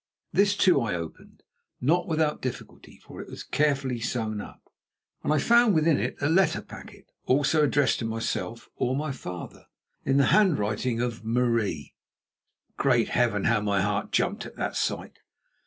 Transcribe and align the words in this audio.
This, 0.33 0.57
too, 0.57 0.81
I 0.81 0.95
opened, 0.95 1.43
not 1.79 2.07
without 2.07 2.41
difficulty, 2.41 2.97
for 3.03 3.21
it 3.21 3.29
was 3.29 3.43
carefully 3.43 3.99
sewn 3.99 4.41
up, 4.41 4.63
and 5.23 5.39
found 5.39 5.75
within 5.75 5.99
it 5.99 6.15
a 6.19 6.27
letter 6.27 6.63
packet, 6.63 7.11
also 7.27 7.61
addressed 7.63 7.99
to 7.99 8.05
myself 8.05 8.67
or 8.75 8.95
my 8.95 9.11
father, 9.11 9.67
in 10.03 10.17
the 10.17 10.25
handwriting 10.33 11.01
of 11.01 11.23
Marie. 11.23 11.93
Great 12.77 13.09
Heaven! 13.09 13.43
How 13.43 13.61
my 13.61 13.79
heart 13.81 14.11
jumped 14.11 14.43
at 14.47 14.55
that 14.55 14.75
sight! 14.75 15.19